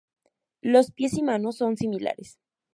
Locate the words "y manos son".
1.19-1.77